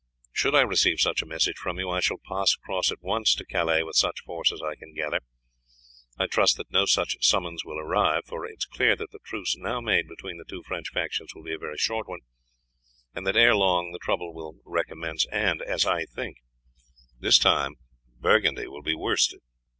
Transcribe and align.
"Should 0.33 0.55
I 0.55 0.61
receive 0.61 0.99
such 0.99 1.21
a 1.21 1.27
message 1.27 1.57
from 1.57 1.77
you, 1.77 1.91
I 1.91 1.99
shall 1.99 2.17
pass 2.17 2.55
across 2.55 2.91
at 2.91 3.03
once 3.03 3.35
to 3.35 3.45
Calais 3.45 3.83
with 3.83 3.95
such 3.95 4.21
force 4.23 4.51
as 4.51 4.59
I 4.59 4.73
can 4.73 4.95
gather. 4.95 5.19
I 6.17 6.25
trust 6.25 6.57
that 6.57 6.71
no 6.71 6.87
such 6.87 7.23
summons 7.23 7.63
will 7.63 7.77
arrive, 7.77 8.23
for 8.25 8.43
it 8.43 8.55
is 8.57 8.65
clear 8.65 8.95
that 8.95 9.11
the 9.11 9.19
truce 9.23 9.55
now 9.55 9.79
made 9.79 10.07
between 10.07 10.39
the 10.39 10.43
two 10.45 10.63
French 10.63 10.89
factions 10.89 11.35
will 11.35 11.43
be 11.43 11.53
a 11.53 11.59
very 11.59 11.77
short 11.77 12.07
one, 12.09 12.21
and 13.13 13.27
that 13.27 13.37
ere 13.37 13.53
long 13.55 13.91
the 13.91 13.99
trouble 13.99 14.33
will 14.33 14.55
recommence, 14.65 15.27
and, 15.31 15.61
as 15.61 15.85
I 15.85 16.05
think, 16.05 16.37
this 17.19 17.37
time 17.37 17.75
Burgundy 18.19 18.65
will 18.67 18.81
be 18.81 18.95
worsted. 18.95 19.41